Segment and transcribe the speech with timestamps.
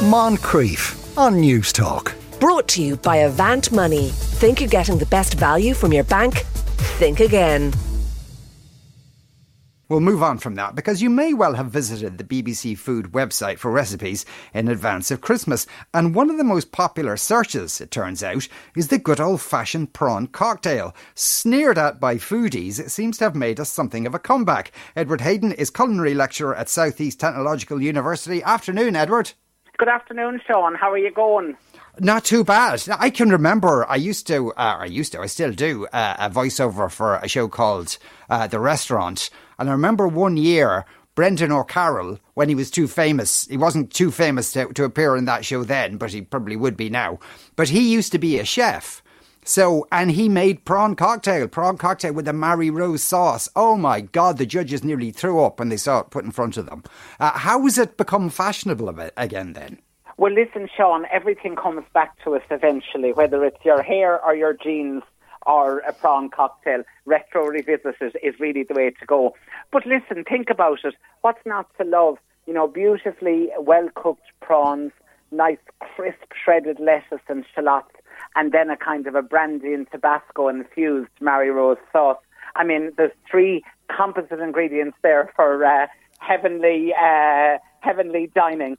[0.00, 2.14] Moncrieff on Newstalk.
[2.40, 4.08] Brought to you by Avant Money.
[4.08, 6.38] Think you're getting the best value from your bank?
[6.96, 7.74] Think again.
[9.90, 13.58] We'll move on from that because you may well have visited the BBC Food website
[13.58, 14.24] for recipes
[14.54, 15.66] in advance of Christmas.
[15.92, 19.92] And one of the most popular searches, it turns out, is the good old fashioned
[19.92, 20.96] prawn cocktail.
[21.14, 24.72] Sneered at by foodies, it seems to have made us something of a comeback.
[24.96, 28.42] Edward Hayden is culinary lecturer at Southeast Technological University.
[28.42, 29.32] Afternoon, Edward.
[29.80, 30.74] Good afternoon, Sean.
[30.74, 31.56] How are you going?
[31.98, 32.86] Not too bad.
[32.98, 36.28] I can remember I used to, uh, I used to, I still do, uh, a
[36.28, 37.96] voiceover for a show called
[38.28, 39.30] uh, The Restaurant.
[39.58, 44.10] And I remember one year, Brendan O'Carroll, when he was too famous, he wasn't too
[44.10, 47.18] famous to, to appear in that show then, but he probably would be now.
[47.56, 49.02] But he used to be a chef.
[49.44, 53.48] So, and he made prawn cocktail, prawn cocktail with a Marie Rose sauce.
[53.56, 56.56] Oh my God, the judges nearly threw up when they saw it put in front
[56.56, 56.84] of them.
[57.18, 59.78] Uh, how has it become fashionable again then?
[60.18, 64.52] Well, listen, Sean, everything comes back to us eventually, whether it's your hair or your
[64.52, 65.02] jeans
[65.46, 66.82] or a prawn cocktail.
[67.06, 69.34] Retro revisited is really the way to go.
[69.72, 70.94] But listen, think about it.
[71.22, 72.18] What's not to love?
[72.46, 74.92] You know, beautifully well cooked prawns,
[75.30, 77.94] nice crisp shredded lettuce and shallots,
[78.36, 82.18] and then a kind of a brandy and Tabasco infused Marie Rose sauce.
[82.56, 83.62] I mean, there's three
[83.94, 85.86] composite ingredients there for uh,
[86.18, 88.76] heavenly, uh, heavenly dining.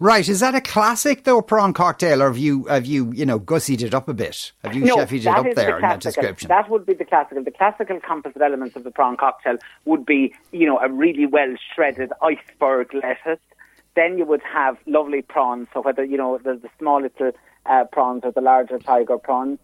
[0.00, 3.40] Right, is that a classic though, prawn cocktail, or have you have you you know
[3.40, 4.52] gussied it up a bit?
[4.62, 6.48] Have you no, it up there the in that description?
[6.48, 7.42] That would be the classical.
[7.42, 11.52] The classical composite elements of the prawn cocktail would be you know a really well
[11.74, 13.42] shredded iceberg lettuce.
[13.96, 15.66] Then you would have lovely prawns.
[15.74, 17.32] So whether you know the, the small little
[17.68, 19.58] uh, prawns or the larger tiger prawns,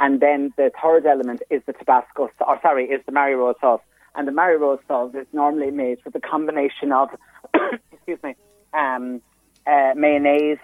[0.00, 3.80] and then the third element is the Tabasco, or sorry, is the Marie Rose sauce.
[4.14, 7.08] And the Marie Rose sauce is normally made with a combination of,
[7.92, 8.34] excuse me,
[8.72, 9.20] um,
[9.66, 10.58] uh, mayonnaise,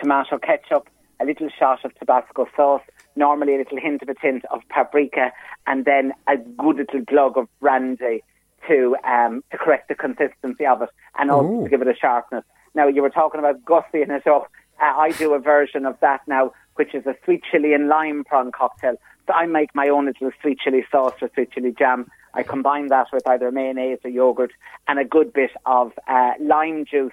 [0.00, 0.88] tomato ketchup,
[1.20, 2.82] a little shot of Tabasco sauce,
[3.14, 5.32] normally a little hint of a tint of paprika,
[5.66, 8.22] and then a good little glug of brandy
[8.68, 11.64] to um, to correct the consistency of it and also Ooh.
[11.64, 12.44] to give it a sharpness.
[12.74, 14.50] Now, you were talking about gussying it up.
[14.82, 18.24] Uh, I do a version of that now, which is a sweet chili and lime
[18.24, 18.96] prawn cocktail.
[19.28, 22.10] So I make my own little sweet chili sauce or sweet chili jam.
[22.34, 24.52] I combine that with either mayonnaise or yogurt
[24.88, 27.12] and a good bit of uh, lime juice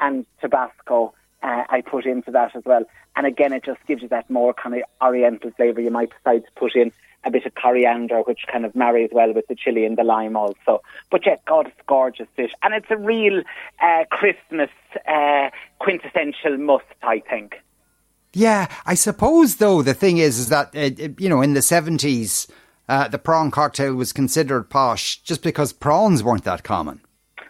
[0.00, 1.14] and Tabasco
[1.44, 2.84] uh, I put into that as well.
[3.16, 5.80] And again, it just gives you that more kind of oriental flavour.
[5.80, 6.90] You might decide to put in
[7.24, 10.36] a bit of coriander, which kind of marries well with the chili and the lime
[10.36, 10.82] also.
[11.10, 12.52] But yeah, God, it's gorgeous dish.
[12.62, 13.42] And it's a real
[13.82, 14.70] uh, Christmas
[15.06, 17.60] uh, quintessential must, I think.
[18.32, 22.48] Yeah, I suppose though the thing is, is that uh, you know in the seventies,
[22.88, 27.00] uh, the prawn cocktail was considered posh just because prawns weren't that common.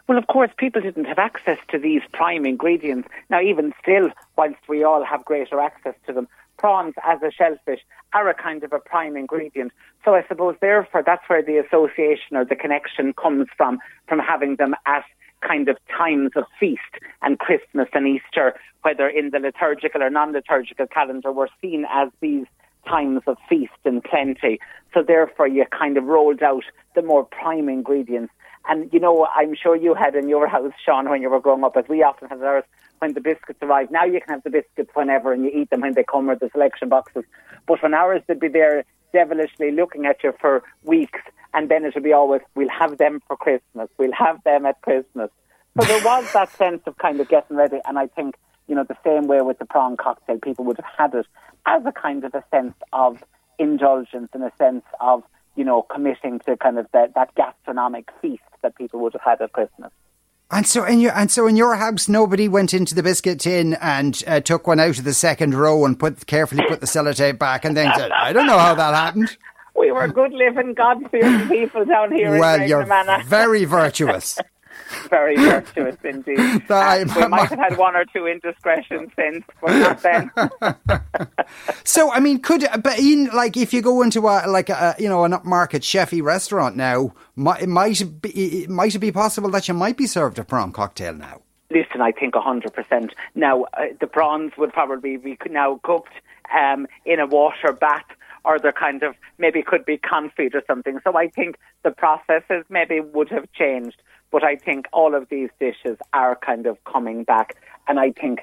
[0.06, 3.08] Well, of course, people didn't have access to these prime ingredients.
[3.30, 6.28] Now, even still, whilst we all have greater access to them,
[6.58, 7.80] prawns as a shellfish
[8.12, 9.72] are a kind of a prime ingredient.
[10.04, 14.56] So I suppose therefore that's where the association or the connection comes from, from having
[14.56, 15.04] them at
[15.40, 16.80] kind of times of feast
[17.22, 22.46] and Christmas and Easter, whether in the liturgical or non-liturgical calendar, were seen as these
[22.86, 24.60] times of feast and plenty.
[24.92, 26.64] So therefore you kind of rolled out
[26.94, 28.32] the more prime ingredients
[28.68, 31.64] and you know, I'm sure you had in your house, Sean, when you were growing
[31.64, 32.64] up, as we often had ours,
[32.98, 33.90] when the biscuits arrived.
[33.90, 36.40] Now you can have the biscuits whenever and you eat them when they come with
[36.40, 37.24] the selection boxes.
[37.66, 41.20] But when ours they'd be there devilishly looking at you for weeks,
[41.52, 44.80] and then it would be always, we'll have them for Christmas, we'll have them at
[44.82, 45.30] Christmas.
[45.78, 48.36] So there was that sense of kind of getting ready, and I think,
[48.66, 51.26] you know, the same way with the prawn cocktail, people would have had it
[51.66, 53.22] as a kind of a sense of
[53.58, 55.22] indulgence and a sense of
[55.56, 59.40] you know, committing to kind of that, that gastronomic feast that people would have had
[59.40, 59.92] at Christmas.
[60.50, 63.74] And so in your and so in your house, nobody went into the biscuit tin
[63.80, 67.38] and uh, took one out of the second row and put carefully put the sellotape
[67.38, 69.36] back, and then said, "I don't know how that happened."
[69.76, 72.38] We were good living, God fearing people down here.
[72.38, 72.86] Well, in you're
[73.24, 74.38] very virtuous.
[75.14, 76.38] Very virtuous indeed.
[76.68, 80.30] Uh, we might have had one or two indiscretions since, but not then.
[81.84, 85.08] so, I mean, could but in, like if you go into a like a you
[85.08, 88.30] know an upmarket chefy restaurant now, might, might be
[88.62, 91.42] it might it be possible that you might be served a prawn cocktail now?
[91.70, 93.14] Listen, I think hundred percent.
[93.34, 96.14] Now uh, the prawns would probably be now cooked
[96.52, 98.04] um, in a water bath
[98.44, 100.98] or they're kind of maybe could be confit or something.
[101.02, 104.02] So I think the processes maybe would have changed.
[104.34, 107.54] But I think all of these dishes are kind of coming back.
[107.86, 108.40] And I think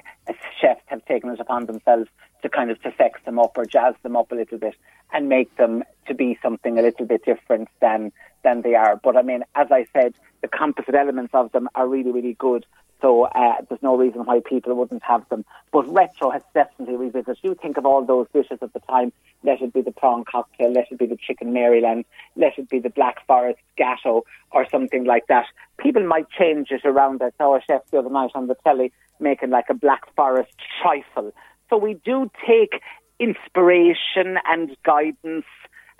[0.58, 2.08] chefs have taken it upon themselves
[2.40, 4.74] to kind of to sex them up or jazz them up a little bit
[5.12, 8.10] and make them to be something a little bit different than
[8.42, 8.98] than they are.
[9.04, 12.64] But I mean, as I said, the composite elements of them are really, really good.
[13.02, 15.44] So uh, there's no reason why people wouldn't have them.
[15.72, 17.38] But retro has definitely revisited.
[17.42, 19.12] You think of all those dishes at the time.
[19.42, 22.04] Let it be the prawn cocktail, let it be the chicken Maryland,
[22.36, 25.46] let it be the Black Forest gateau or something like that.
[25.82, 27.22] People might change it around.
[27.22, 30.52] I saw a chef the other night on the telly making like a Black Forest
[30.80, 31.32] trifle.
[31.68, 32.80] So we do take
[33.18, 35.46] inspiration and guidance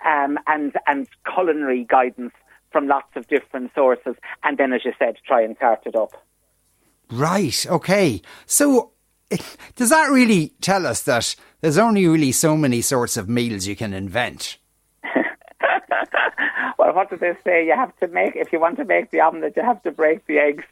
[0.05, 2.33] um, and and culinary guidance
[2.71, 6.11] from lots of different sources, and then, as you said, try and start it up.
[7.11, 7.65] Right.
[7.67, 8.21] Okay.
[8.45, 8.91] So.
[9.75, 13.75] Does that really tell us that there's only really so many sorts of meals you
[13.75, 14.57] can invent?
[16.83, 17.65] Well, what do they say?
[17.65, 20.25] You have to make, if you want to make the omelette, you have to break
[20.27, 20.63] the eggs.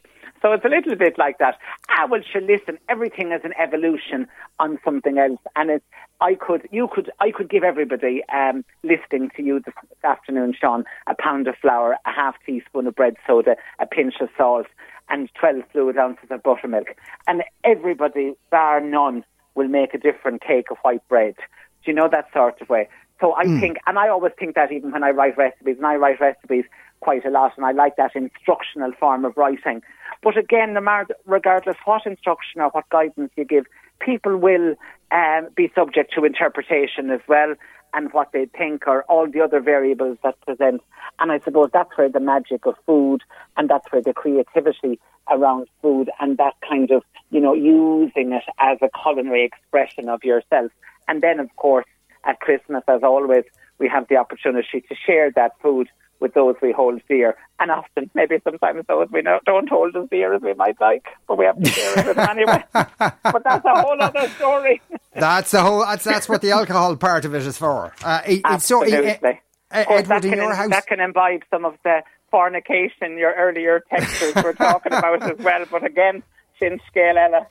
[0.42, 1.56] So it's a little bit like that.
[1.88, 4.26] Ah, well, sure, listen, everything is an evolution
[4.58, 5.38] on something else.
[5.54, 5.84] And it's,
[6.20, 10.84] I could, you could, I could give everybody, um, listening to you this afternoon, Sean,
[11.06, 14.66] a pound of flour, a half teaspoon of bread soda, a pinch of salt,
[15.08, 16.88] and 12 fluid ounces of buttermilk.
[17.28, 19.24] And everybody, bar none,
[19.54, 21.36] will make a different cake of white bread.
[21.84, 22.88] Do you know that sort of way?
[23.22, 23.60] So I mm.
[23.60, 26.64] think, and I always think that even when I write recipes, and I write recipes
[26.98, 29.80] quite a lot, and I like that instructional form of writing.
[30.24, 30.76] But again,
[31.24, 33.66] regardless what instruction or what guidance you give,
[34.00, 34.74] people will
[35.12, 37.54] um, be subject to interpretation as well
[37.94, 40.82] and what they think or all the other variables that present.
[41.20, 43.22] And I suppose that's where the magic of food
[43.56, 44.98] and that's where the creativity
[45.30, 50.24] around food and that kind of, you know, using it as a culinary expression of
[50.24, 50.72] yourself.
[51.06, 51.86] And then, of course,
[52.24, 53.44] at Christmas, as always,
[53.78, 55.88] we have the opportunity to share that food
[56.20, 57.36] with those we hold dear.
[57.58, 61.36] And often, maybe sometimes those we don't hold as dear as we might like, but
[61.36, 62.64] we have to share it with them anyway.
[62.72, 64.80] but that's a whole other story.
[65.14, 65.80] that's the whole.
[65.80, 67.92] That's that's what the alcohol part of it is for.
[68.02, 69.18] Uh, it, Absolutely.
[69.20, 69.32] So, uh,
[69.72, 74.34] uh, Edward, that, can, in that can imbibe some of the fornication your earlier textures
[74.42, 75.64] were talking about as well.
[75.70, 76.22] But again,
[76.58, 77.46] sin scéal eile.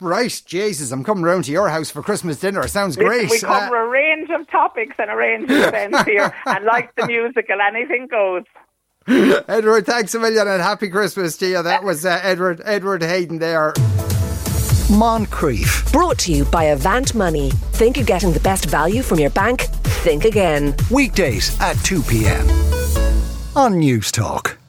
[0.00, 2.66] Right, Jesus, I'm coming round to your house for Christmas dinner.
[2.66, 3.30] Sounds Listen, great.
[3.30, 6.94] We cover uh, a range of topics and a range of events here, and like
[6.94, 8.44] the musical, anything goes.
[9.48, 11.62] Edward, thanks a million and happy Christmas to you.
[11.62, 13.72] That was uh, Edward Edward Hayden there.
[14.90, 15.92] Moncrieff.
[15.92, 17.50] Brought to you by Avant Money.
[17.72, 19.62] Think you're getting the best value from your bank?
[20.02, 20.74] Think again.
[20.90, 22.48] Weekdays at 2 p.m.
[23.54, 24.59] on Newstalk.